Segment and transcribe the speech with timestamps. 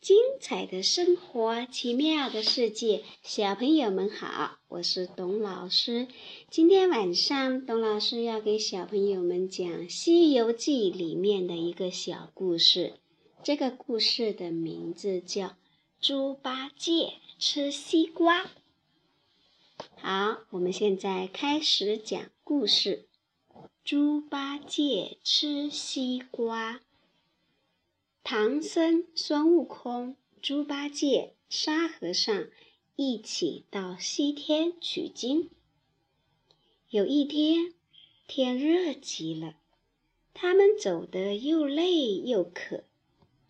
[0.00, 6.08] 精彩的生活，奇妙的世界，小朋友们好，我是董老师。
[6.48, 12.94] 今天晚上，董老师要给小朋友们讲《西游记》里面的一个小故事。
[13.42, 15.48] 这个故事的名字叫
[16.00, 18.44] 《猪八戒吃西瓜》。
[19.96, 23.06] 好，我们现在开始讲故事。
[23.84, 26.80] 猪八戒吃西瓜。
[28.22, 32.48] 唐僧、孙悟空、猪八戒、沙和尚
[32.94, 35.50] 一起到西天取经。
[36.90, 37.74] 有一天，
[38.28, 39.54] 天热极了，
[40.34, 42.84] 他们走得又累又渴。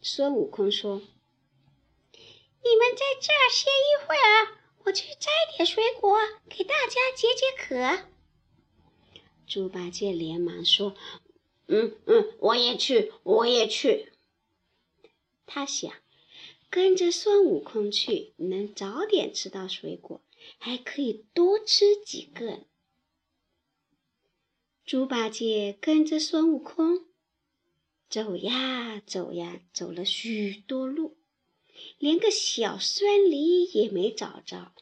[0.00, 0.98] 孙悟空说
[2.12, 8.06] ：“你们在这儿歇一会儿，我去摘点水果给大家解解渴。”
[9.46, 10.94] 猪八戒连忙说
[11.66, 14.12] ：“嗯嗯，我也去，我也去。”
[15.48, 15.90] 他想，
[16.70, 20.20] 跟着孙悟空去，能早点吃到水果，
[20.58, 22.66] 还可以多吃几个。
[24.84, 27.06] 猪八戒跟着孙悟空
[28.08, 31.16] 走呀走呀，走了许多路，
[31.98, 34.72] 连个小酸梨也没找着。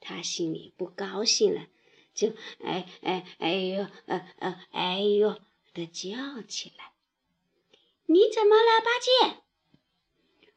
[0.00, 1.68] 他心里不高兴了，
[2.14, 5.40] 就哎哎哎呦呃呃哎呦
[5.74, 6.92] 的叫起来
[8.06, 9.42] ：“你怎么了，八戒？”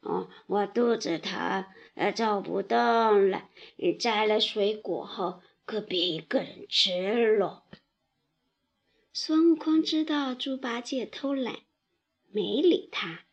[0.02, 1.64] 哦，我肚子疼，
[1.94, 3.48] 呃，走不动了。
[3.76, 7.64] 你摘了水果后，可别一个人吃了。
[9.12, 11.60] 孙悟空知道猪八戒偷懒，
[12.32, 13.24] 没理他，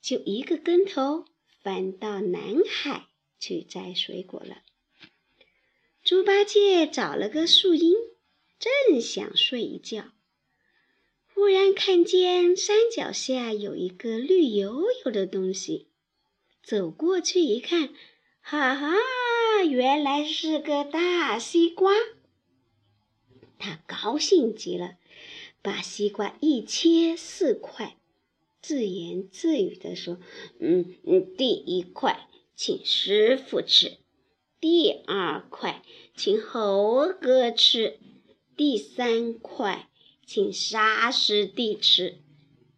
[0.00, 1.24] 就一个跟头
[1.62, 3.06] 翻到南海
[3.38, 4.62] 去摘水果了。
[6.02, 7.94] 猪八戒找了个树荫，
[8.58, 10.12] 正想睡一觉，
[11.32, 15.86] 忽然看见山脚下有一个绿油油的东西。
[16.68, 17.94] 走过去一看，
[18.42, 18.92] 哈哈，
[19.66, 21.94] 原来是个大西瓜。
[23.58, 24.98] 他高兴极了，
[25.62, 27.96] 把西瓜一切四块，
[28.60, 30.18] 自言自语地说
[30.60, 33.96] ：“嗯嗯，第一块请师傅吃，
[34.60, 35.82] 第二块
[36.14, 37.98] 请猴哥吃，
[38.58, 39.88] 第三块
[40.26, 42.18] 请沙师弟吃，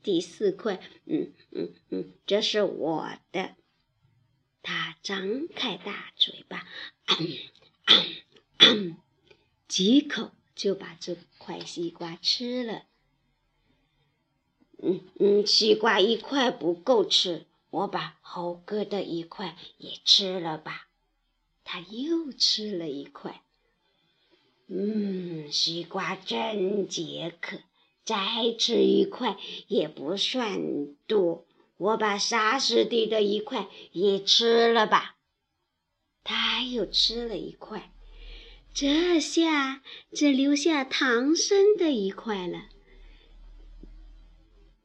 [0.00, 3.56] 第四块，嗯嗯嗯，这是我的。”
[4.62, 6.66] 他张开大嘴巴，
[9.66, 12.84] 几口就把这块西瓜吃了。
[14.82, 20.88] 嗯嗯，西瓜一块不够吃，我把猴哥的一块也吃了吧。
[21.64, 23.42] 他又吃了一块。
[24.66, 27.58] 嗯，西瓜真解渴，
[28.04, 29.36] 再吃一块
[29.68, 31.46] 也不算多。
[31.80, 35.16] 我把沙师弟的一块也吃了吧，
[36.22, 37.90] 他又吃了一块，
[38.74, 39.82] 这下
[40.12, 42.68] 只留下唐僧的一块了。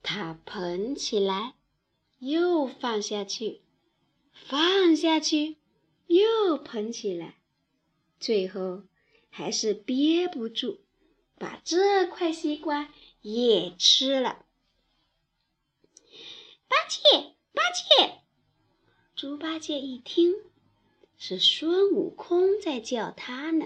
[0.01, 1.55] 他捧起来，
[2.19, 3.61] 又放下去，
[4.31, 5.57] 放下去，
[6.07, 7.35] 又捧起来，
[8.21, 8.83] 最后
[9.29, 10.79] 还是憋不住，
[11.37, 14.45] 把这块西瓜也吃了。
[16.67, 18.21] 八戒，八戒！
[19.15, 20.33] 猪八戒一听，
[21.17, 23.65] 是孙悟空在叫他呢。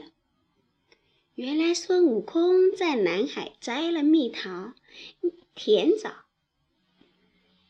[1.34, 4.76] 原来孙悟空在南海摘了蜜桃、
[5.56, 6.26] 甜枣、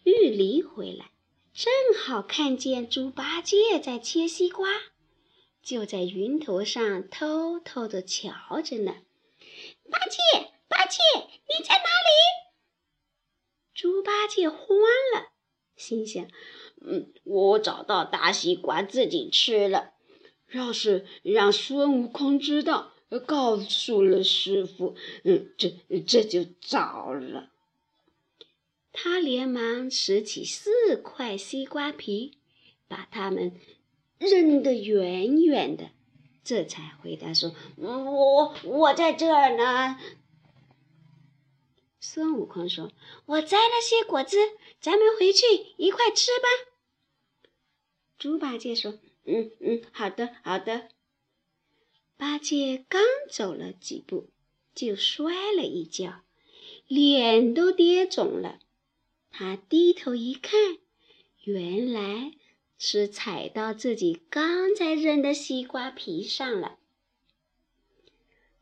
[0.04, 1.12] 玉梨回来，
[1.54, 4.68] 正好看见猪八戒在切西瓜，
[5.64, 8.98] 就在云头上偷偷的瞧着呢。
[9.90, 11.00] 八戒，八戒，
[11.48, 12.52] 你在哪里？
[13.74, 14.68] 猪八戒慌
[15.16, 15.32] 了，
[15.78, 16.28] 心想
[16.82, 19.94] ：“嗯，我找到大西瓜自己吃了。
[20.52, 22.94] 要是让孙悟空知道，
[23.26, 25.76] 告诉了师傅，嗯，这
[26.08, 27.50] 这就糟了。”
[28.92, 32.40] 他连忙拾起四块西瓜皮，
[32.88, 33.54] 把它们
[34.18, 35.92] 扔得远远的，
[36.44, 39.98] 这才回答说：“我我在这儿呢。”
[42.02, 42.92] 孙悟空说
[43.28, 44.38] ：“我摘了些果子，
[44.82, 45.46] 咱们回去
[45.78, 46.48] 一块吃吧。”
[48.20, 50.90] 猪八戒说：“嗯嗯，好的好的。”
[52.18, 53.02] 八戒刚
[53.32, 54.30] 走了几步，
[54.76, 56.22] 就摔了一跤，
[56.86, 58.60] 脸都跌肿了。
[59.32, 60.78] 他低头一看，
[61.44, 62.34] 原来
[62.78, 66.78] 是踩到自己刚才扔的西瓜皮上了。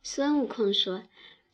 [0.01, 1.03] 孙悟空说。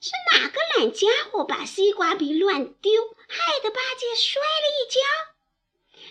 [0.06, 2.92] 是哪个懒家伙把西瓜皮乱丢，
[3.30, 5.00] 害得八戒摔了一跤？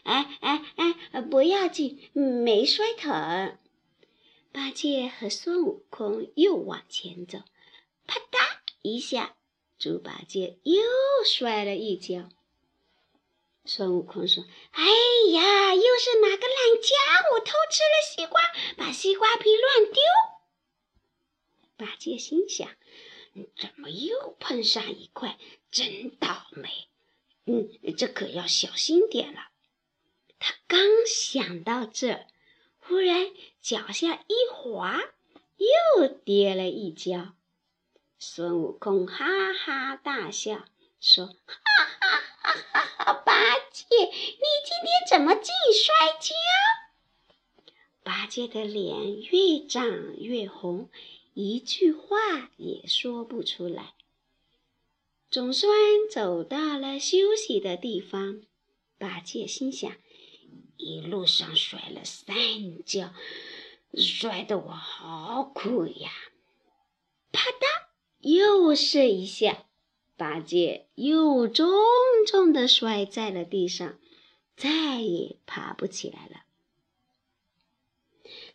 [0.02, 0.64] 哎哎
[1.12, 3.56] 哎，不要紧，没摔疼。
[4.52, 7.38] 八戒和孙悟空又往前走，
[8.06, 9.36] 啪嗒一下，
[9.78, 10.82] 猪八戒又
[11.24, 12.28] 摔了一跤。
[13.64, 14.82] 孙悟空说：“哎
[15.32, 18.40] 呀，又是哪个懒家伙偷吃了西瓜，
[18.76, 20.02] 把西瓜皮乱丢？”
[21.78, 22.68] 八戒心想
[23.56, 25.38] ：“怎么又碰上一块？
[25.70, 26.88] 真倒霉！
[27.46, 29.50] 嗯，这可要小心点了。”
[30.44, 32.26] 他刚想到这，
[32.80, 33.30] 忽然
[33.60, 35.00] 脚下一滑，
[35.56, 37.34] 又跌了一跤。
[38.18, 40.64] 孙悟空哈哈大笑，
[41.00, 43.12] 说：“哈哈哈哈哈！
[43.24, 46.34] 八戒，你今天怎么净摔跤？”
[48.02, 50.90] 八戒的脸越长越红，
[51.34, 53.94] 一句话也说不出来。
[55.30, 55.70] 总算
[56.10, 58.42] 走到了休息的地方，
[58.98, 59.92] 八戒心想。
[60.82, 62.36] 一路上摔了三
[62.84, 63.14] 跤，
[63.94, 66.10] 摔得我好苦呀！
[67.30, 67.86] 啪嗒，
[68.20, 69.66] 又是一下，
[70.16, 71.68] 八戒又重
[72.26, 73.96] 重的摔在了地上，
[74.56, 76.42] 再也爬不起来了。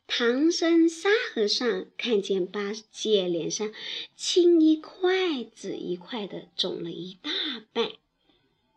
[0.06, 3.74] 唐僧、沙和尚看见八戒脸上
[4.18, 7.32] 青一块紫一块的，肿了一大
[7.72, 7.94] 半，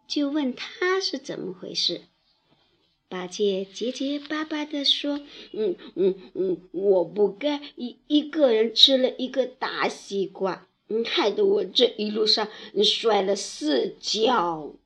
[0.07, 2.03] 就问他是怎么回事。
[3.11, 5.21] 八戒结结巴巴地说
[5.53, 12.49] ：“嗯嗯嗯，我不该一一个人吃了一个大西瓜，嗯，害得我这一路上
[12.85, 14.77] 摔了四跤。”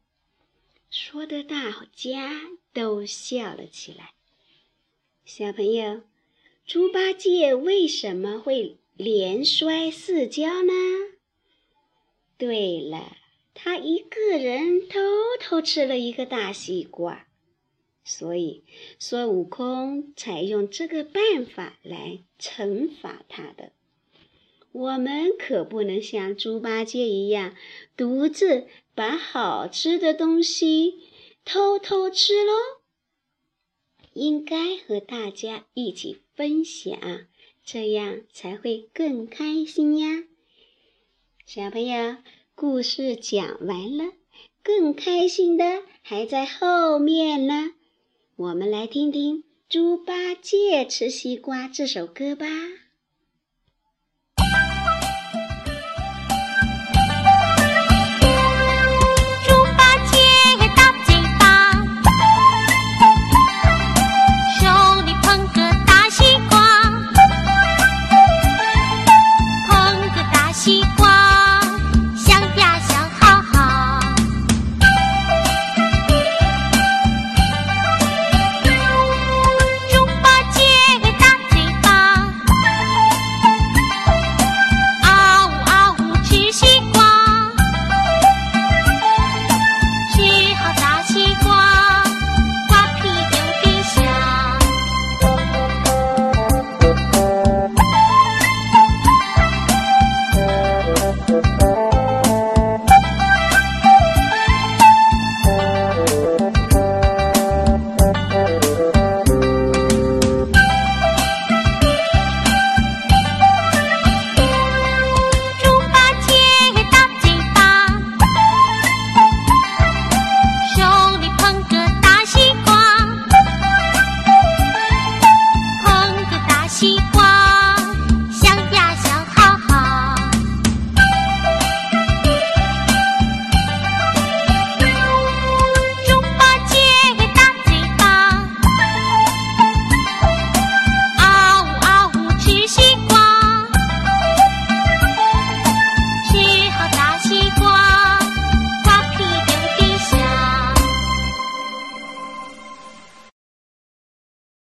[0.91, 2.41] 说的大家
[2.73, 4.15] 都笑了起来。
[5.27, 6.01] 小朋友，
[6.65, 10.73] 猪八戒为什么会连摔四跤呢？
[12.39, 13.19] 对了，
[13.53, 14.99] 他一个人偷
[15.39, 17.27] 偷吃了一个大西瓜。
[18.05, 18.63] 所以，
[18.99, 23.73] 孙悟空才用这个办法来惩罚他的。
[24.73, 27.57] 我们可不能像猪八戒一样，
[27.97, 31.01] 独自把好吃的东西
[31.45, 32.53] 偷偷吃喽。
[34.13, 37.27] 应该和大家一起分享，
[37.65, 40.25] 这样才会更开心呀。
[41.47, 42.17] 小朋友，
[42.55, 44.13] 故事讲完了，
[44.63, 47.75] 更开心的还在后面呢。
[48.37, 49.39] 我们来听听
[49.69, 52.47] 《猪八戒吃西瓜》这首歌吧。